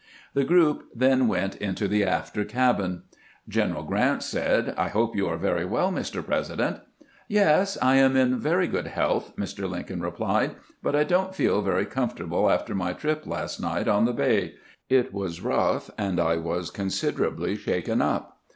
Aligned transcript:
The 0.33 0.43
group 0.43 0.85
then 0.95 1.27
went 1.27 1.55
into 1.57 1.87
the 1.87 2.03
after 2.03 2.43
cabin. 2.43 3.03
General 3.47 3.83
Grant 3.83 4.23
said:" 4.23 4.73
I 4.75 4.87
hope 4.87 5.15
you 5.15 5.27
are 5.27 5.37
very 5.37 5.63
well, 5.63 5.91
Mr. 5.91 6.25
President."" 6.25 6.77
Yes, 7.27 7.77
I 7.83 7.97
am 7.97 8.15
in 8.15 8.39
very 8.39 8.65
good 8.67 8.87
health," 8.87 9.31
Mr. 9.37 9.69
Lincoln 9.69 10.01
replied;" 10.01 10.55
but 10.81 10.95
I 10.95 11.03
don't 11.03 11.35
feel 11.35 11.61
very 11.61 11.85
comfortable 11.85 12.49
after 12.49 12.73
my 12.73 12.93
trip 12.93 13.27
last 13.27 13.61
night 13.61 13.87
on 13.87 14.05
the 14.05 14.11
bay. 14.13 14.55
It 14.89 15.13
was 15.13 15.41
rough, 15.41 15.91
and 15.99 16.19
I 16.19 16.37
was 16.37 16.71
considerably 16.71 17.55
shaken 17.55 18.01
up. 18.01 18.39